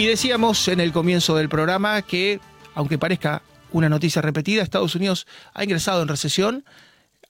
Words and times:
Y 0.00 0.06
decíamos 0.06 0.66
en 0.68 0.80
el 0.80 0.92
comienzo 0.92 1.36
del 1.36 1.50
programa 1.50 2.00
que, 2.00 2.40
aunque 2.74 2.96
parezca 2.96 3.42
una 3.70 3.90
noticia 3.90 4.22
repetida, 4.22 4.62
Estados 4.62 4.94
Unidos 4.94 5.26
ha 5.52 5.62
ingresado 5.62 6.00
en 6.00 6.08
recesión 6.08 6.64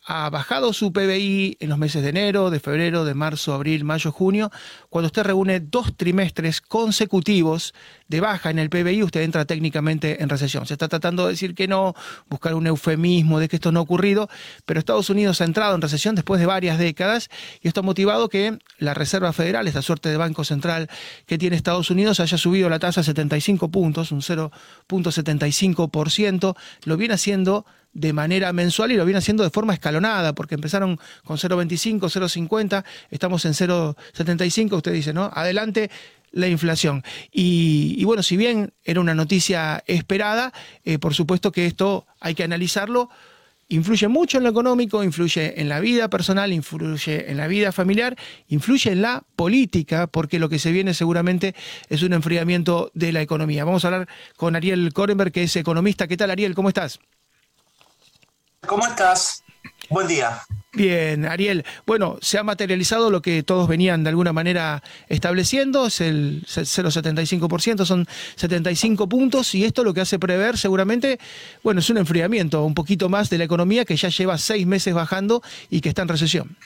ha 0.06 0.30
bajado 0.30 0.72
su 0.72 0.92
PBI 0.92 1.58
en 1.60 1.68
los 1.68 1.78
meses 1.78 2.02
de 2.02 2.08
enero, 2.08 2.50
de 2.50 2.60
febrero, 2.60 3.04
de 3.04 3.14
marzo, 3.14 3.54
abril, 3.54 3.84
mayo, 3.84 4.12
junio. 4.12 4.50
Cuando 4.88 5.06
usted 5.06 5.22
reúne 5.22 5.60
dos 5.60 5.96
trimestres 5.96 6.60
consecutivos 6.60 7.74
de 8.10 8.20
baja 8.20 8.50
en 8.50 8.58
el 8.58 8.68
PBI, 8.68 9.04
usted 9.04 9.22
entra 9.22 9.44
técnicamente 9.44 10.20
en 10.20 10.28
recesión. 10.28 10.66
Se 10.66 10.74
está 10.74 10.88
tratando 10.88 11.26
de 11.26 11.32
decir 11.32 11.54
que 11.54 11.68
no, 11.68 11.94
buscar 12.28 12.54
un 12.54 12.66
eufemismo 12.66 13.38
de 13.38 13.48
que 13.48 13.54
esto 13.56 13.70
no 13.70 13.78
ha 13.78 13.84
ocurrido, 13.84 14.28
pero 14.66 14.80
Estados 14.80 15.10
Unidos 15.10 15.40
ha 15.40 15.44
entrado 15.44 15.76
en 15.76 15.80
recesión 15.80 16.16
después 16.16 16.40
de 16.40 16.46
varias 16.46 16.80
décadas 16.80 17.30
y 17.62 17.68
esto 17.68 17.78
ha 17.80 17.84
motivado 17.84 18.28
que 18.28 18.58
la 18.78 18.94
Reserva 18.94 19.32
Federal, 19.32 19.68
esta 19.68 19.80
suerte 19.80 20.08
de 20.08 20.16
banco 20.16 20.42
central 20.42 20.90
que 21.26 21.38
tiene 21.38 21.54
Estados 21.54 21.88
Unidos, 21.92 22.18
haya 22.18 22.36
subido 22.36 22.68
la 22.68 22.80
tasa 22.80 23.02
a 23.02 23.04
75 23.04 23.70
puntos, 23.70 24.10
un 24.10 24.22
0.75%, 24.22 26.56
lo 26.86 26.96
viene 26.96 27.14
haciendo 27.14 27.64
de 27.92 28.12
manera 28.12 28.52
mensual 28.52 28.90
y 28.90 28.96
lo 28.96 29.04
viene 29.04 29.18
haciendo 29.18 29.44
de 29.44 29.50
forma 29.50 29.72
escalonada, 29.72 30.32
porque 30.32 30.56
empezaron 30.56 30.98
con 31.24 31.36
0,25, 31.36 32.00
0,50, 32.00 32.84
estamos 33.10 33.44
en 33.44 33.52
0,75, 33.52 34.72
usted 34.72 34.92
dice, 34.92 35.12
¿no? 35.12 35.30
Adelante 35.32 35.92
la 36.32 36.48
inflación. 36.48 37.02
Y, 37.32 38.02
bueno, 38.04 38.22
si 38.22 38.36
bien 38.36 38.72
era 38.84 39.00
una 39.00 39.14
noticia 39.14 39.82
esperada, 39.86 40.52
eh, 40.84 40.98
por 40.98 41.14
supuesto 41.14 41.52
que 41.52 41.66
esto 41.66 42.06
hay 42.20 42.34
que 42.34 42.44
analizarlo. 42.44 43.10
Influye 43.68 44.08
mucho 44.08 44.38
en 44.38 44.44
lo 44.44 44.50
económico, 44.50 45.04
influye 45.04 45.60
en 45.60 45.68
la 45.68 45.78
vida 45.78 46.10
personal, 46.10 46.52
influye 46.52 47.30
en 47.30 47.36
la 47.36 47.46
vida 47.46 47.70
familiar, 47.70 48.16
influye 48.48 48.90
en 48.90 49.00
la 49.00 49.22
política, 49.36 50.08
porque 50.08 50.40
lo 50.40 50.48
que 50.48 50.58
se 50.58 50.72
viene 50.72 50.92
seguramente 50.92 51.54
es 51.88 52.02
un 52.02 52.12
enfriamiento 52.12 52.90
de 52.94 53.12
la 53.12 53.22
economía. 53.22 53.64
Vamos 53.64 53.84
a 53.84 53.88
hablar 53.88 54.08
con 54.36 54.56
Ariel 54.56 54.92
Korenberg, 54.92 55.30
que 55.30 55.44
es 55.44 55.54
economista. 55.54 56.08
¿Qué 56.08 56.16
tal, 56.16 56.32
Ariel? 56.32 56.56
¿Cómo 56.56 56.68
estás? 56.68 56.98
¿Cómo 58.66 58.84
estás? 58.86 59.44
Buen 59.88 60.08
día. 60.08 60.42
Bien, 60.72 61.26
Ariel. 61.26 61.64
Bueno, 61.84 62.18
se 62.22 62.38
ha 62.38 62.44
materializado 62.44 63.10
lo 63.10 63.22
que 63.22 63.42
todos 63.42 63.66
venían 63.66 64.04
de 64.04 64.10
alguna 64.10 64.32
manera 64.32 64.84
estableciendo, 65.08 65.88
es 65.88 66.00
el 66.00 66.44
0,75%, 66.46 67.84
son 67.84 68.06
75 68.36 69.08
puntos 69.08 69.52
y 69.56 69.64
esto 69.64 69.82
lo 69.82 69.92
que 69.92 70.02
hace 70.02 70.20
prever 70.20 70.56
seguramente, 70.56 71.18
bueno, 71.64 71.80
es 71.80 71.90
un 71.90 71.98
enfriamiento 71.98 72.64
un 72.64 72.74
poquito 72.74 73.08
más 73.08 73.30
de 73.30 73.38
la 73.38 73.44
economía 73.44 73.84
que 73.84 73.96
ya 73.96 74.10
lleva 74.10 74.38
seis 74.38 74.64
meses 74.64 74.94
bajando 74.94 75.42
y 75.70 75.80
que 75.80 75.88
está 75.88 76.02
en 76.02 76.08
recesión. 76.08 76.56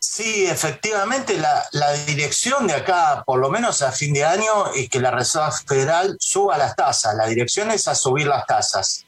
Sí, 0.00 0.46
efectivamente, 0.46 1.38
la, 1.38 1.64
la, 1.72 1.92
dirección 1.92 2.66
de 2.66 2.74
acá, 2.74 3.22
por 3.26 3.40
lo 3.40 3.50
menos 3.50 3.82
a 3.82 3.90
fin 3.90 4.12
de 4.12 4.24
año, 4.24 4.72
es 4.74 4.88
que 4.88 5.00
la 5.00 5.10
Reserva 5.10 5.50
Federal 5.50 6.16
suba 6.20 6.56
las 6.56 6.76
tasas. 6.76 7.16
La 7.16 7.26
dirección 7.26 7.70
es 7.72 7.88
a 7.88 7.96
subir 7.96 8.28
las 8.28 8.46
tasas. 8.46 9.04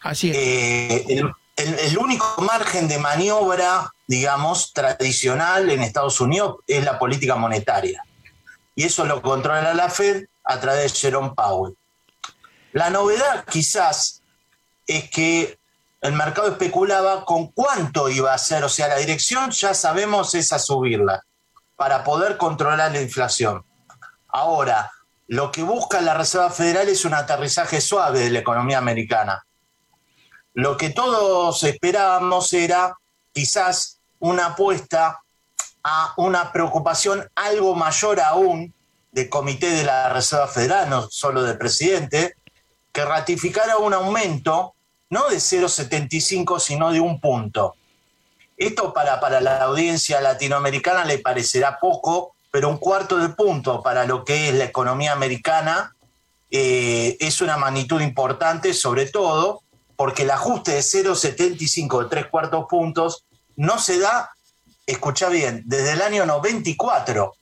Así 0.00 0.30
es. 0.30 0.36
Eh, 0.36 1.04
el, 1.08 1.30
único 1.98 2.42
margen 2.42 2.88
de 2.88 2.98
maniobra, 2.98 3.90
digamos, 4.06 4.72
tradicional 4.72 5.70
en 5.70 5.82
Estados 5.82 6.20
Unidos 6.20 6.56
es 6.66 6.84
la 6.84 6.98
política 6.98 7.36
monetaria. 7.36 8.04
Y 8.74 8.84
eso 8.84 9.04
lo 9.04 9.20
controla 9.20 9.74
la 9.74 9.90
Fed 9.90 10.26
a 10.44 10.58
través 10.60 10.92
de 10.92 10.98
Jerome 10.98 11.32
Powell. 11.36 11.76
La 12.72 12.90
novedad 12.90 13.44
quizás 13.44 14.22
es 14.86 15.10
que 15.10 15.58
el 16.00 16.12
mercado 16.12 16.48
especulaba 16.48 17.24
con 17.24 17.48
cuánto 17.48 18.08
iba 18.08 18.32
a 18.32 18.38
ser, 18.38 18.64
o 18.64 18.68
sea, 18.68 18.88
la 18.88 18.96
dirección 18.96 19.50
ya 19.50 19.74
sabemos 19.74 20.34
es 20.34 20.52
a 20.52 20.58
subirla 20.58 21.22
para 21.76 22.02
poder 22.02 22.36
controlar 22.36 22.92
la 22.92 23.00
inflación. 23.00 23.64
Ahora, 24.28 24.90
lo 25.28 25.52
que 25.52 25.62
busca 25.62 26.00
la 26.00 26.14
Reserva 26.14 26.50
Federal 26.50 26.88
es 26.88 27.04
un 27.04 27.14
aterrizaje 27.14 27.80
suave 27.80 28.20
de 28.20 28.30
la 28.30 28.40
economía 28.40 28.78
americana 28.78 29.44
lo 30.54 30.76
que 30.76 30.90
todos 30.90 31.62
esperábamos 31.64 32.52
era 32.52 32.96
quizás 33.32 33.98
una 34.18 34.46
apuesta 34.46 35.22
a 35.82 36.14
una 36.16 36.52
preocupación 36.52 37.28
algo 37.34 37.74
mayor 37.74 38.20
aún 38.20 38.72
del 39.10 39.28
Comité 39.28 39.70
de 39.70 39.84
la 39.84 40.08
Reserva 40.10 40.46
Federal, 40.46 40.88
no 40.88 41.08
solo 41.10 41.42
del 41.42 41.58
presidente, 41.58 42.36
que 42.92 43.04
ratificara 43.04 43.78
un 43.78 43.94
aumento 43.94 44.74
no 45.10 45.28
de 45.28 45.36
0,75, 45.36 46.58
sino 46.58 46.90
de 46.90 47.00
un 47.00 47.20
punto. 47.20 47.74
Esto 48.56 48.94
para, 48.94 49.20
para 49.20 49.40
la 49.40 49.62
audiencia 49.64 50.20
latinoamericana 50.20 51.04
le 51.04 51.18
parecerá 51.18 51.78
poco, 51.78 52.34
pero 52.50 52.68
un 52.68 52.78
cuarto 52.78 53.18
de 53.18 53.28
punto 53.30 53.82
para 53.82 54.04
lo 54.04 54.24
que 54.24 54.48
es 54.48 54.54
la 54.54 54.64
economía 54.64 55.12
americana 55.12 55.94
eh, 56.50 57.16
es 57.20 57.40
una 57.40 57.56
magnitud 57.56 58.00
importante, 58.00 58.72
sobre 58.72 59.06
todo 59.06 59.62
porque 60.02 60.24
el 60.24 60.32
ajuste 60.32 60.72
de 60.72 60.80
0,75 60.80 62.02
de 62.02 62.08
tres 62.08 62.26
cuartos 62.26 62.66
puntos 62.68 63.24
no 63.54 63.78
se 63.78 64.00
da, 64.00 64.32
escucha 64.84 65.28
bien, 65.28 65.62
desde 65.64 65.92
el 65.92 66.02
año 66.02 66.26
94, 66.26 67.32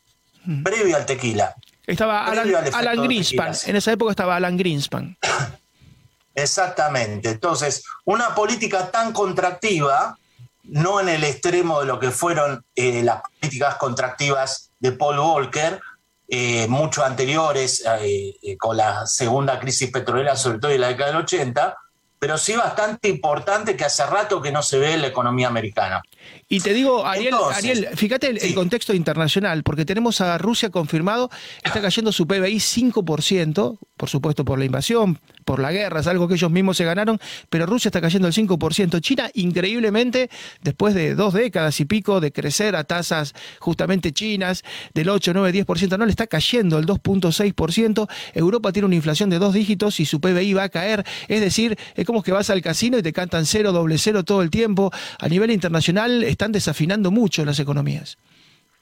mm. 0.45 0.63
previo 0.63 0.95
al 0.95 1.07
tequila. 1.07 1.55
Estaba 1.87 2.27
Alan, 2.27 3.03
Greenspan, 3.03 3.55
en 3.65 3.77
esa 3.77 3.93
época 3.93 4.11
estaba 4.11 4.37
Alan 4.37 4.59
Greenspan. 4.59 5.17
Exactamente, 6.35 7.31
entonces, 7.31 7.83
una 8.05 8.35
política 8.35 8.91
tan 8.91 9.15
contractiva, 9.15 10.19
no 10.65 11.01
en 11.01 11.09
el 11.09 11.25
extremo 11.25 11.81
de 11.81 11.87
lo 11.87 11.99
que 11.99 12.11
fueron 12.11 12.63
eh, 12.77 13.03
las 13.03 13.23
políticas 13.23 13.77
contractivas 13.77 14.71
de 14.81 14.93
Paul 14.93 15.17
Volcker, 15.17 15.81
eh, 16.29 16.69
mucho 16.69 17.03
anteriores, 17.07 17.83
eh, 18.03 18.35
con 18.59 18.77
la 18.77 19.07
segunda 19.07 19.59
crisis 19.59 19.91
petrolera, 19.91 20.37
sobre 20.37 20.59
todo 20.59 20.71
en 20.73 20.83
la 20.83 20.89
década 20.89 21.13
del 21.13 21.23
80, 21.23 21.75
pero 22.21 22.37
sí 22.37 22.55
bastante 22.55 23.09
importante 23.09 23.77
que 23.77 23.85
hace 23.85 24.05
rato 24.07 24.43
que 24.43 24.53
no 24.53 24.63
se 24.63 24.79
ve 24.79 24.93
en 24.93 25.01
la 25.01 25.09
economía 25.09 25.49
americana. 25.49 26.03
Y 26.49 26.61
te 26.61 26.75
digo, 26.75 27.07
Ariel, 27.07 27.35
Ariel 27.55 27.89
fíjate 27.95 28.29
el, 28.29 28.55
contexto 28.55 28.93
internacional, 28.93 29.63
porque 29.63 29.87
tenemos 29.87 30.21
a 30.21 30.37
Rusia 30.37 30.69
confirmado, 30.69 31.31
está 31.65 31.81
cayendo 31.81 32.13
su 32.13 32.27
PBI 32.27 32.57
5%, 32.57 33.79
por 33.97 34.09
supuesto 34.09 34.45
por 34.45 34.59
la 34.59 34.67
invasión, 34.67 35.19
por 35.45 35.61
la 35.61 35.73
guerra, 35.73 36.01
es 36.01 36.07
algo 36.07 36.29
que 36.29 36.35
ellos 36.35 36.51
mismos 36.51 36.77
se 36.77 36.85
ganaron, 36.85 37.19
pero 37.49 37.67
Rusia 37.67 37.89
está 37.89 38.01
cayendo 38.01 38.29
el 38.29 38.35
5%. 38.35 39.01
China, 39.01 39.31
increíblemente, 39.35 40.29
después 40.63 40.95
de 40.95 41.15
dos 41.15 41.33
décadas 41.33 41.81
y 41.81 41.87
pico 41.87 42.21
de 42.21 42.33
crecer 42.33 42.77
a 42.77 42.85
tasas 42.85 43.35
justamente 43.61 44.13
chinas 44.13 44.63
del 44.93 45.09
8, 45.09 45.33
9, 45.35 45.65
10%, 45.67 45.99
no 45.99 46.05
le 46.05 46.11
está 46.11 46.27
cayendo 46.27 46.79
el 46.79 46.87
2.6%. 46.87 48.09
Europa 48.35 48.73
tiene 48.73 48.87
una 48.87 48.95
inflación 48.95 49.31
de 49.31 49.39
dos 49.39 49.55
dígitos 49.55 50.01
y 50.01 50.05
su 50.05 50.21
PBI 50.21 50.53
va 50.53 50.65
a 50.65 50.69
caer. 50.69 51.05
Es 51.29 51.41
decir, 51.41 51.79
que 52.19 52.33
vas 52.33 52.51
al 52.51 52.61
casino 52.63 52.99
y 52.99 53.03
te 53.03 53.13
cantan 53.13 53.47
cero, 53.47 53.73
doble 53.73 53.97
cero 53.99 54.25
todo 54.25 54.43
el 54.43 54.51
tiempo. 54.51 54.91
A 55.19 55.29
nivel 55.29 55.51
internacional, 55.51 56.25
están 56.25 56.53
desafinando 56.53 57.11
mucho 57.11 57.45
las 57.45 57.59
economías. 57.59 58.19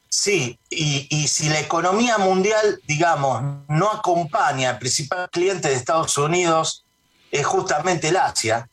Sí, 0.08 0.58
y, 0.70 1.28
si 1.28 1.50
la 1.50 1.60
economía 1.60 2.16
mundial, 2.16 2.80
digamos, 2.86 3.42
no 3.68 3.90
acompaña 3.90 4.70
al 4.70 4.78
principal 4.78 5.28
cliente 5.30 5.68
de 5.68 5.74
Estados 5.74 6.16
Unidos, 6.16 6.84
es 7.30 7.44
justamente 7.44 8.08
el 8.08 8.16
Asia. 8.16 8.68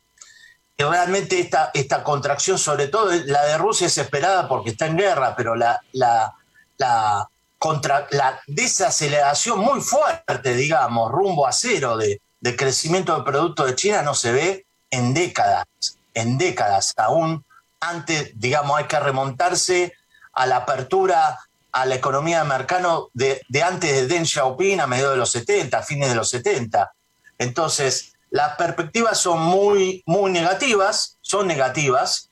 Y 0.78 0.84
realmente 0.84 1.40
esta, 1.40 1.72
esta 1.74 2.04
contracción, 2.04 2.58
sobre 2.58 2.88
todo 2.88 3.12
la 3.26 3.46
de 3.46 3.58
Rusia, 3.58 3.88
es 3.88 3.98
esperada 3.98 4.48
porque 4.48 4.72
está 4.72 4.88
en 4.88 4.98
guerra, 4.98 5.36
pero 5.36 5.56
la, 5.56 5.80
la, 5.92 6.34
la, 6.78 7.30
contra, 7.58 8.08
la 8.12 8.40
desaceleración 8.48 9.60
muy 9.60 9.82
fuerte, 9.82 10.54
digamos, 10.54 11.12
rumbo 11.12 11.46
a 11.48 11.52
cero 11.52 11.98
de, 11.98 12.22
de 12.40 12.56
crecimiento 12.56 13.16
de 13.16 13.24
productos 13.24 13.68
de 13.68 13.76
China 13.76 14.02
no 14.02 14.14
se 14.14 14.32
ve 14.32 14.66
en 14.92 15.14
décadas, 15.14 15.66
en 16.14 16.38
décadas. 16.38 16.94
Aún 16.98 17.44
antes, 17.80 18.32
digamos, 18.36 18.78
hay 18.78 18.86
que 18.86 19.00
remontarse 19.00 19.94
a 20.34 20.46
la 20.46 20.58
apertura 20.58 21.40
a 21.76 21.86
la 21.86 21.96
economía 21.96 22.42
de 22.42 22.48
mercado 22.48 23.10
de, 23.14 23.42
antes 23.62 23.92
de 23.92 24.08
Deng 24.08 24.26
Xiaoping 24.26 24.80
a 24.80 24.88
mediados 24.88 25.14
de 25.14 25.18
los 25.18 25.32
70, 25.32 25.78
a 25.78 25.84
fines 25.84 26.08
de 26.08 26.16
los 26.16 26.30
70. 26.30 26.94
Entonces, 27.38 28.14
las 28.30 28.56
perspectivas 28.56 29.20
son 29.20 29.42
muy, 29.42 30.02
muy 30.06 30.32
negativas, 30.32 31.18
son 31.20 31.48
negativas, 31.48 32.30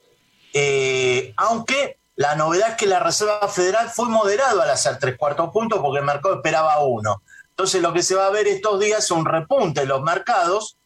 eh, 0.53 1.33
aunque 1.35 1.97
la 2.15 2.35
novedad 2.35 2.69
es 2.69 2.75
que 2.75 2.85
la 2.85 2.99
Reserva 2.99 3.47
Federal 3.49 3.89
fue 3.89 4.07
moderado 4.07 4.61
al 4.61 4.69
hacer 4.69 4.97
tres 4.97 5.17
cuartos 5.17 5.49
puntos 5.51 5.79
porque 5.81 5.99
el 5.99 6.05
mercado 6.05 6.35
esperaba 6.35 6.79
uno. 6.79 7.21
Entonces, 7.53 7.83
lo 7.83 7.93
que 7.93 8.01
se 8.01 8.15
va 8.15 8.25
a 8.25 8.31
ver 8.31 8.47
estos 8.47 8.79
días 8.79 9.03
es 9.03 9.11
un 9.11 9.25
repunte 9.25 9.81
en 9.81 9.87
los 9.87 10.01
mercados 10.01 10.77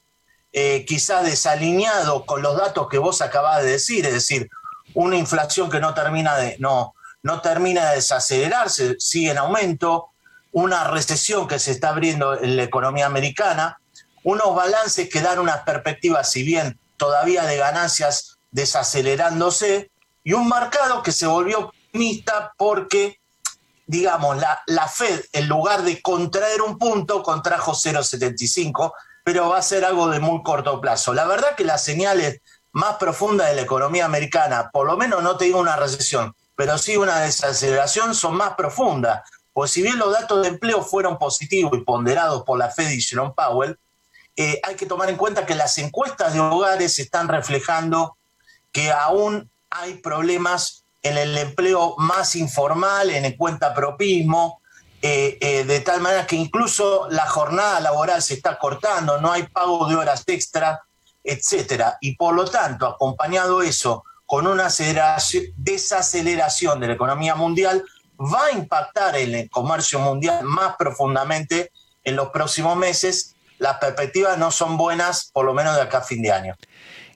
eh, 0.51 0.85
quizás 0.85 1.23
desalineado 1.23 2.25
con 2.25 2.41
los 2.41 2.57
datos 2.57 2.89
que 2.89 2.97
vos 2.97 3.21
acabás 3.21 3.63
de 3.63 3.71
decir, 3.71 4.05
es 4.05 4.13
decir, 4.13 4.49
una 4.93 5.15
inflación 5.15 5.69
que 5.69 5.79
no 5.79 5.93
termina 5.93 6.35
de, 6.35 6.57
no, 6.59 6.93
no 7.21 7.41
termina 7.41 7.89
de 7.89 7.95
desacelerarse, 7.95 8.95
sigue 8.99 9.31
en 9.31 9.37
aumento, 9.37 10.09
una 10.51 10.85
recesión 10.85 11.47
que 11.47 11.59
se 11.59 11.71
está 11.71 11.89
abriendo 11.89 12.41
en 12.41 12.57
la 12.57 12.63
economía 12.63 13.05
americana, 13.05 13.79
unos 14.23 14.55
balances 14.55 15.09
que 15.09 15.21
dan 15.21 15.39
unas 15.39 15.59
perspectivas, 15.59 16.31
si 16.31 16.43
bien 16.43 16.79
todavía 16.97 17.43
de 17.43 17.57
ganancias 17.57 18.39
desacelerándose, 18.51 19.91
y 20.23 20.33
un 20.33 20.49
mercado 20.49 21.03
que 21.03 21.11
se 21.13 21.27
volvió 21.27 21.59
optimista 21.59 22.53
porque 22.57 23.19
digamos, 23.87 24.37
la, 24.37 24.61
la 24.67 24.87
Fed, 24.87 25.25
en 25.31 25.47
lugar 25.47 25.81
de 25.81 26.01
contraer 26.01 26.61
un 26.61 26.77
punto, 26.77 27.23
contrajo 27.23 27.71
0,75, 27.71 28.93
pero 29.23 29.49
va 29.49 29.57
a 29.57 29.61
ser 29.61 29.85
algo 29.85 30.09
de 30.09 30.19
muy 30.19 30.43
corto 30.43 30.79
plazo. 30.79 31.13
La 31.13 31.25
verdad 31.25 31.55
que 31.55 31.63
las 31.63 31.83
señales 31.83 32.41
más 32.73 32.97
profundas 32.97 33.49
de 33.49 33.55
la 33.55 33.61
economía 33.61 34.05
americana, 34.05 34.69
por 34.71 34.85
lo 34.85 34.97
menos 34.97 35.23
no 35.23 35.37
te 35.37 35.45
digo 35.45 35.59
una 35.59 35.77
recesión, 35.77 36.35
pero 36.55 36.77
sí 36.77 36.97
una 36.97 37.21
desaceleración, 37.21 38.13
son 38.13 38.35
más 38.35 38.53
profundas. 38.53 39.27
Pues 39.53 39.71
si 39.71 39.81
bien 39.81 39.97
los 39.97 40.13
datos 40.13 40.43
de 40.43 40.49
empleo 40.49 40.83
fueron 40.83 41.17
positivos 41.17 41.77
y 41.77 41.81
ponderados 41.81 42.43
por 42.43 42.59
la 42.59 42.69
Fed 42.69 42.91
y 42.91 43.01
Jerome 43.01 43.33
Powell, 43.35 43.77
eh, 44.35 44.59
hay 44.63 44.75
que 44.75 44.85
tomar 44.85 45.09
en 45.09 45.17
cuenta 45.17 45.45
que 45.45 45.55
las 45.55 45.77
encuestas 45.79 46.33
de 46.33 46.39
hogares 46.39 46.99
están 46.99 47.27
reflejando 47.27 48.17
que 48.71 48.91
aún 48.91 49.49
hay 49.71 49.95
problemas 49.95 50.83
en 51.01 51.17
el 51.17 51.37
empleo 51.37 51.95
más 51.97 52.35
informal, 52.35 53.09
en 53.09 53.25
el 53.25 53.37
cuenta 53.37 53.73
propismo, 53.73 54.61
eh, 55.01 55.37
eh, 55.39 55.63
de 55.63 55.79
tal 55.81 56.01
manera 56.01 56.25
que 56.25 56.35
incluso 56.35 57.07
la 57.09 57.27
jornada 57.27 57.79
laboral 57.79 58.21
se 58.21 58.33
está 58.35 58.57
cortando, 58.57 59.21
no 59.21 59.31
hay 59.31 59.43
pago 59.43 59.87
de 59.87 59.95
horas 59.95 60.23
extra, 60.27 60.81
etcétera. 61.23 61.97
Y 62.01 62.15
por 62.15 62.33
lo 62.33 62.45
tanto, 62.45 62.87
acompañado 62.87 63.61
eso 63.61 64.03
con 64.25 64.47
una 64.47 64.67
desaceleración 65.55 66.79
de 66.79 66.87
la 66.87 66.93
economía 66.93 67.35
mundial, 67.35 67.83
va 68.19 68.45
a 68.45 68.51
impactar 68.51 69.15
en 69.15 69.35
el 69.35 69.49
comercio 69.49 69.99
mundial 69.99 70.43
más 70.43 70.75
profundamente 70.77 71.71
en 72.03 72.15
los 72.15 72.29
próximos 72.29 72.75
meses 72.75 73.35
las 73.59 73.77
perspectivas 73.77 74.37
no 74.37 74.51
son 74.51 74.77
buenas, 74.77 75.31
por 75.33 75.45
lo 75.45 75.53
menos 75.53 75.75
de 75.75 75.81
acá 75.81 75.99
a 75.99 76.01
fin 76.01 76.21
de 76.21 76.31
año. 76.31 76.55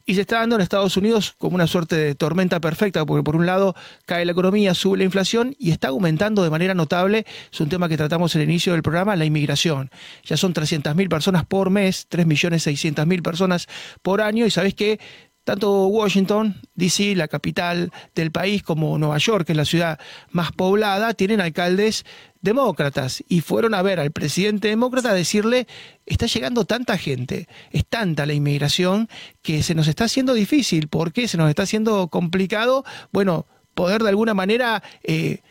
Y 0.05 0.15
se 0.15 0.21
está 0.21 0.39
dando 0.39 0.55
en 0.55 0.61
Estados 0.61 0.97
Unidos 0.97 1.35
como 1.37 1.55
una 1.55 1.67
suerte 1.67 1.95
de 1.95 2.15
tormenta 2.15 2.59
perfecta, 2.59 3.05
porque 3.05 3.23
por 3.23 3.35
un 3.35 3.45
lado 3.45 3.75
cae 4.05 4.25
la 4.25 4.31
economía, 4.31 4.73
sube 4.73 4.97
la 4.97 5.03
inflación 5.03 5.55
y 5.59 5.71
está 5.71 5.89
aumentando 5.89 6.43
de 6.43 6.49
manera 6.49 6.73
notable, 6.73 7.25
es 7.51 7.59
un 7.61 7.69
tema 7.69 7.87
que 7.89 7.97
tratamos 7.97 8.35
el 8.35 8.43
inicio 8.43 8.73
del 8.73 8.83
programa, 8.83 9.15
la 9.15 9.25
inmigración. 9.25 9.91
Ya 10.23 10.37
son 10.37 10.53
300.000 10.53 11.09
personas 11.09 11.45
por 11.45 11.69
mes, 11.69 12.07
3.600.000 12.09 13.21
personas 13.21 13.67
por 14.01 14.21
año, 14.21 14.45
y 14.45 14.51
sabes 14.51 14.73
que 14.73 14.99
tanto 15.43 15.87
Washington, 15.87 16.61
D.C., 16.75 17.15
la 17.15 17.27
capital 17.27 17.91
del 18.15 18.31
país, 18.31 18.63
como 18.63 18.97
Nueva 18.97 19.17
York, 19.17 19.45
que 19.45 19.53
es 19.53 19.57
la 19.57 19.65
ciudad 19.65 19.99
más 20.29 20.51
poblada, 20.51 21.13
tienen 21.13 21.41
alcaldes 21.41 22.05
demócratas 22.41 23.23
y 23.27 23.41
fueron 23.41 23.73
a 23.73 23.81
ver 23.81 23.99
al 23.99 24.11
presidente 24.11 24.67
demócrata 24.67 25.11
a 25.11 25.13
decirle, 25.13 25.67
está 26.05 26.25
llegando 26.25 26.65
tanta 26.65 26.97
gente, 26.97 27.47
es 27.71 27.85
tanta 27.85 28.25
la 28.25 28.33
inmigración 28.33 29.09
que 29.41 29.63
se 29.63 29.75
nos 29.75 29.87
está 29.87 30.05
haciendo 30.05 30.33
difícil, 30.33 30.87
¿por 30.87 31.13
qué 31.13 31.27
se 31.27 31.37
nos 31.37 31.49
está 31.49 31.63
haciendo 31.63 32.07
complicado? 32.07 32.83
Bueno, 33.11 33.45
poder 33.73 34.03
de 34.03 34.09
alguna 34.09 34.33
manera... 34.33 34.83
Eh, 35.03 35.41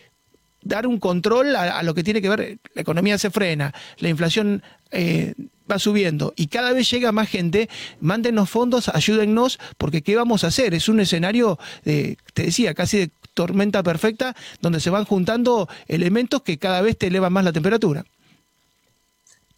dar 0.63 0.87
un 0.87 0.99
control 0.99 1.57
a, 1.57 1.83
lo 1.83 1.95
que 1.95 2.03
tiene 2.03 2.21
que 2.21 2.29
ver, 2.29 2.59
la 2.75 2.83
economía 2.83 3.19
se 3.19 3.31
frena, 3.31 3.75
la 3.99 4.09
inflación 4.09 4.63
eh, 4.91 5.35
va 5.71 5.79
subiendo 5.79 6.33
y 6.37 6.49
cada 6.49 6.73
vez 6.73 6.91
llega 6.91 7.13
más 7.13 7.29
gente, 7.29 7.69
mándenos 8.01 8.51
fondos, 8.51 8.89
ayúdennos, 8.89 9.59
porque 9.79 10.03
¿qué 10.03 10.17
vamos 10.17 10.45
a 10.45 10.49
hacer? 10.49 10.75
Es 10.75 10.89
un 10.89 11.01
escenario, 11.01 11.59
te 11.85 12.17
decía, 12.35 12.75
casi 12.75 12.99
de 12.99 13.11
tormenta 13.35 13.83
perfecta, 13.83 14.35
donde 14.61 14.81
se 14.81 14.91
van 14.91 15.05
juntando 15.05 15.69
elementos 15.89 16.43
que 16.43 16.59
cada 16.59 16.83
vez 16.83 16.99
te 16.99 17.07
elevan 17.07 17.33
más 17.33 17.45
la 17.45 17.53
temperatura. 17.53 18.05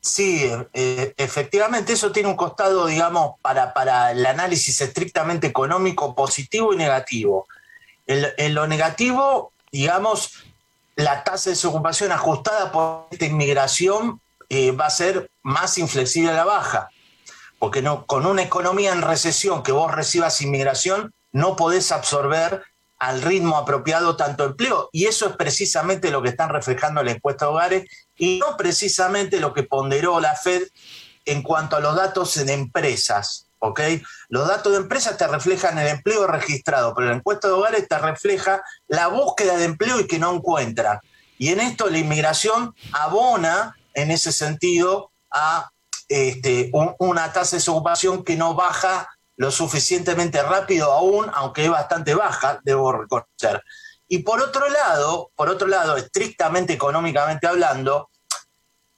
Sí, 0.05 0.51
eh, 0.73 1.15
efectivamente, 1.17 1.93
eso 1.93 2.11
tiene 2.11 2.29
un 2.29 2.35
costado, 2.35 2.87
digamos, 2.87 3.37
para, 3.41 3.73
para 3.73 4.11
el 4.11 4.27
análisis 4.27 4.81
estrictamente 4.81 5.47
económico 5.47 6.17
positivo 6.17 6.75
y 6.75 6.77
negativo. 6.77 7.47
En, 8.09 8.53
lo 8.53 8.67
negativo, 8.67 9.53
digamos, 9.71 10.43
la 10.97 11.25
tasa 11.25 11.51
de 11.51 11.57
desocupación 11.57 12.13
ajustada 12.13 12.73
por 12.73 13.07
esta 13.11 13.27
inmigración 13.27 14.21
eh, 14.49 14.73
va 14.73 14.87
a 14.87 14.91
ser 14.91 15.31
más 15.43 15.79
inflexible 15.79 16.31
a 16.31 16.35
la 16.35 16.45
baja, 16.45 16.89
porque 17.59 17.83
no, 17.83 18.07
con 18.07 18.27
una 18.27 18.43
economía 18.43 18.93
en 18.93 19.03
recesión 19.03 19.63
que 19.63 19.73
vos 19.73 19.93
recibas 19.93 20.41
inmigración, 20.41 21.13
no 21.33 21.57
podés 21.57 21.93
absorber 21.93 22.63
al 22.99 23.21
ritmo 23.23 23.57
apropiado 23.57 24.17
tanto 24.17 24.45
empleo. 24.45 24.89
Y 24.93 25.07
eso 25.07 25.27
es 25.27 25.37
precisamente 25.37 26.11
lo 26.11 26.23
que 26.23 26.29
están 26.29 26.51
reflejando 26.51 27.03
la 27.03 27.11
encuesta 27.11 27.47
de 27.47 27.51
hogares 27.51 27.91
y 28.17 28.39
no 28.39 28.57
precisamente 28.57 29.41
lo 29.41 29.53
que 29.53 29.65
ponderó 29.65 30.21
la 30.21 30.37
Fed 30.37 30.69
en 31.25 31.43
cuanto 31.43 31.77
a 31.77 31.81
los 31.81 31.97
datos 31.97 32.37
en 32.37 32.49
empresas. 32.49 33.49
¿Ok? 33.63 33.81
Los 34.29 34.49
datos 34.49 34.73
de 34.73 34.79
empresas 34.79 35.17
te 35.17 35.27
reflejan 35.27 35.79
el 35.79 35.87
empleo 35.87 36.27
registrado, 36.27 36.95
pero 36.95 37.09
la 37.09 37.17
encuesta 37.17 37.47
de 37.47 37.55
hogares 37.55 37.87
te 37.89 37.97
refleja 37.97 38.63
la 38.89 39.07
búsqueda 39.07 39.57
de 39.57 39.65
empleo 39.65 40.01
y 40.01 40.07
que 40.07 40.19
no 40.19 40.35
encuentran. 40.35 40.99
Y 41.39 41.49
en 41.49 41.61
esto 41.61 41.89
la 41.89 41.99
inmigración 41.99 42.75
abona 42.93 43.77
en 43.95 44.11
ese 44.11 44.33
sentido 44.33 45.13
a 45.31 45.71
este, 46.09 46.71
una 46.99 47.33
tasa 47.33 47.53
de 47.53 47.59
desocupación 47.59 48.25
que 48.25 48.37
no 48.37 48.55
baja 48.55 49.09
lo 49.37 49.51
suficientemente 49.51 50.43
rápido 50.43 50.93
aún, 50.93 51.31
aunque 51.33 51.65
es 51.65 51.71
bastante 51.71 52.15
baja, 52.15 52.61
debo 52.65 52.93
reconocer. 52.93 53.63
Y 54.09 54.19
por 54.19 54.43
otro 54.43 54.69
lado, 54.69 55.31
por 55.37 55.49
otro 55.49 55.69
lado, 55.69 55.97
estrictamente 55.97 56.73
económicamente 56.73 57.47
hablando, 57.47 58.11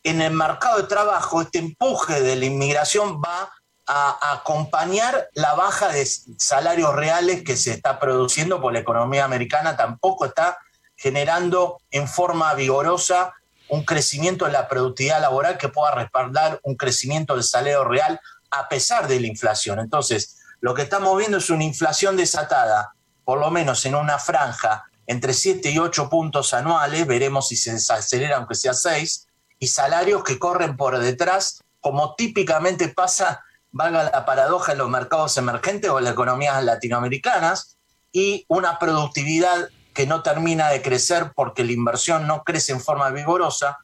en 0.02 0.22
el 0.22 0.32
mercado 0.32 0.78
de 0.78 0.88
trabajo 0.88 1.42
este 1.42 1.58
empuje 1.58 2.20
de 2.20 2.36
la 2.36 2.46
inmigración 2.46 3.20
va 3.20 3.52
a 3.86 4.32
acompañar 4.32 5.28
la 5.34 5.54
baja 5.54 5.88
de 5.88 6.06
salarios 6.38 6.94
reales 6.94 7.42
que 7.44 7.56
se 7.56 7.72
está 7.72 7.98
produciendo, 7.98 8.60
por 8.60 8.72
la 8.72 8.78
economía 8.78 9.24
americana 9.24 9.76
tampoco 9.76 10.24
está 10.24 10.58
generando 10.96 11.78
en 11.90 12.08
forma 12.08 12.54
vigorosa 12.54 13.34
un 13.68 13.84
crecimiento 13.84 14.46
de 14.46 14.52
la 14.52 14.68
productividad 14.68 15.20
laboral 15.20 15.58
que 15.58 15.68
pueda 15.68 15.94
respaldar 15.94 16.60
un 16.62 16.76
crecimiento 16.76 17.34
del 17.34 17.44
salario 17.44 17.84
real 17.84 18.20
a 18.50 18.68
pesar 18.68 19.08
de 19.08 19.20
la 19.20 19.26
inflación. 19.26 19.80
Entonces, 19.80 20.38
lo 20.60 20.74
que 20.74 20.82
estamos 20.82 21.16
viendo 21.18 21.38
es 21.38 21.50
una 21.50 21.64
inflación 21.64 22.16
desatada, 22.16 22.94
por 23.24 23.38
lo 23.38 23.50
menos 23.50 23.84
en 23.84 23.94
una 23.94 24.18
franja 24.18 24.84
entre 25.06 25.34
7 25.34 25.70
y 25.70 25.78
8 25.78 26.08
puntos 26.08 26.54
anuales, 26.54 27.06
veremos 27.06 27.48
si 27.48 27.56
se 27.56 27.72
desacelera 27.72 28.36
aunque 28.36 28.54
sea 28.54 28.72
6, 28.72 29.26
y 29.58 29.66
salarios 29.66 30.24
que 30.24 30.38
corren 30.38 30.76
por 30.76 30.98
detrás, 30.98 31.62
como 31.80 32.14
típicamente 32.14 32.88
pasa, 32.88 33.44
valga 33.74 34.04
la 34.04 34.24
paradoja, 34.24 34.72
en 34.72 34.78
los 34.78 34.88
mercados 34.88 35.36
emergentes 35.36 35.90
o 35.90 35.98
en 35.98 36.04
las 36.04 36.12
economías 36.12 36.62
latinoamericanas, 36.62 37.76
y 38.12 38.46
una 38.48 38.78
productividad 38.78 39.68
que 39.92 40.06
no 40.06 40.22
termina 40.22 40.68
de 40.68 40.80
crecer 40.80 41.32
porque 41.34 41.64
la 41.64 41.72
inversión 41.72 42.28
no 42.28 42.44
crece 42.44 42.70
en 42.70 42.80
forma 42.80 43.10
vigorosa 43.10 43.78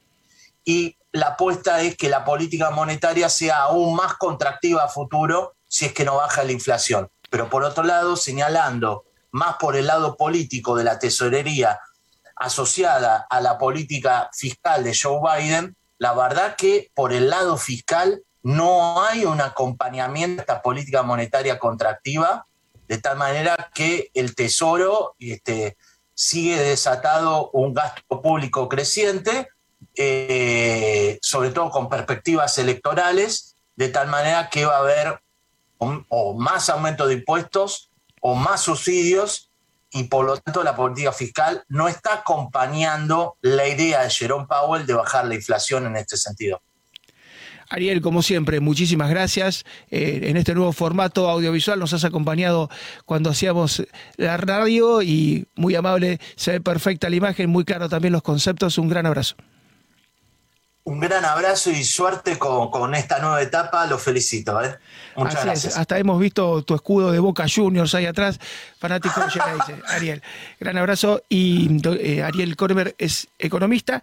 y 0.65 0.97
la 1.11 1.31
apuesta 1.31 1.83
es 1.83 1.97
que 1.97 2.09
la 2.09 2.25
política 2.25 2.71
monetaria 2.71 3.29
sea 3.29 3.63
aún 3.63 3.97
más 3.97 4.15
contractiva 4.15 4.85
a 4.85 4.89
futuro 4.89 5.57
si 5.67 5.87
es 5.87 5.93
que 5.93 6.05
no 6.05 6.17
baja 6.17 6.45
la 6.45 6.53
inflación. 6.53 7.09
Pero 7.29 7.51
por 7.51 7.65
otro 7.65 7.83
lado, 7.83 8.17
señalando 8.17 9.05
más 9.33 9.57
por 9.57 9.75
el 9.75 9.89
lado 9.89 10.17
político 10.17 10.77
de 10.77 10.85
la 10.85 11.01
tesorería 11.01 11.81
asociada 12.37 13.27
a 13.29 13.41
la 13.41 13.59
política 13.59 14.31
fiscal 14.33 14.85
de 14.85 14.97
Joe 14.97 15.21
Biden, 15.21 15.77
la 15.99 16.15
verdad 16.15 16.55
que 16.57 16.93
por 16.95 17.13
el 17.13 17.29
lado 17.29 17.57
fiscal 17.57 18.23
no 18.43 19.03
hay 19.03 19.25
un 19.25 19.41
acompañamiento 19.41 20.41
a 20.41 20.43
esta 20.43 20.63
política 20.63 21.03
monetaria 21.03 21.59
contractiva, 21.59 22.47
de 22.89 22.99
tal 22.99 23.17
manera 23.17 23.71
que 23.75 24.11
el 24.15 24.35
Tesoro 24.35 25.15
este, 25.19 25.77
sigue 26.15 26.57
desatado 26.57 27.51
un 27.53 27.75
gasto 27.75 28.21
público 28.23 28.69
creciente, 28.69 29.49
eh, 29.97 31.19
sobre 31.23 31.51
todo 31.51 31.71
con 31.71 31.89
perspectivas 31.89 32.59
electorales, 32.59 33.57
de 33.77 33.89
tal 33.89 34.09
manera 34.09 34.51
que 34.51 34.65
va 34.67 34.77
a 34.77 34.81
haber 34.81 35.21
o 35.79 36.35
más 36.35 36.69
aumento 36.69 37.07
de 37.07 37.15
impuestos 37.15 37.91
o 38.21 38.35
más 38.35 38.61
subsidios 38.61 39.51
y 39.93 40.05
por 40.05 40.25
lo 40.25 40.37
tanto 40.37 40.63
la 40.63 40.77
política 40.77 41.13
fiscal 41.13 41.65
no 41.69 41.89
está 41.89 42.15
acompañando 42.15 43.37
la 43.41 43.67
idea 43.67 44.03
de 44.03 44.11
Jerome 44.11 44.47
Powell 44.47 44.87
de 44.87 44.95
bajar 44.95 45.27
la 45.27 45.35
inflación 45.35 45.87
en 45.87 45.97
este 45.97 46.17
sentido. 46.17 46.61
Ariel, 47.71 48.03
como 48.03 48.21
siempre, 48.23 48.61
muchísimas 48.61 49.09
gracias. 49.09 49.65
Eh, 49.91 50.21
en 50.25 50.37
este 50.37 50.55
nuevo 50.55 50.73
formato 50.73 51.31
audiovisual 51.31 51.79
nos 51.79 51.93
has 51.93 52.05
acompañado 52.05 52.69
cuando 53.07 53.31
hacíamos 53.31 53.85
la 54.17 54.37
radio 54.37 55.03
y 55.03 55.47
muy 55.55 55.77
amable, 55.77 56.21
se 56.35 56.53
ve 56.53 56.61
perfecta 56.61 57.09
la 57.09 57.17
imagen, 57.17 57.49
muy 57.49 57.65
claro 57.65 57.89
también 57.89 58.13
los 58.13 58.23
conceptos. 58.23 58.77
Un 58.77 58.89
gran 58.89 59.07
abrazo. 59.07 59.37
Un 60.83 60.99
gran 60.99 61.25
abrazo 61.25 61.71
y 61.71 61.85
suerte 61.85 62.39
con, 62.39 62.95
esta 62.95 63.21
nueva 63.21 63.41
etapa, 63.41 63.87
lo 63.87 63.99
felicito. 63.99 64.61
¿eh? 64.61 64.77
Muchas 65.15 65.45
gracias. 65.45 65.77
Hasta 65.77 65.99
hemos 65.99 66.19
visto 66.19 66.63
tu 66.63 66.75
escudo 66.75 67.13
de 67.13 67.21
Boca 67.21 67.45
Juniors 67.55 67.95
ahí 67.95 68.07
atrás, 68.07 68.41
fanático 68.79 69.21
de 69.21 69.83
Ariel. 69.89 70.23
Gran 70.59 70.79
abrazo 70.79 71.23
y 71.29 71.81
eh, 72.01 72.23
Ariel 72.25 72.57
Cormer 72.57 72.97
es 72.99 73.29
economista 73.39 74.03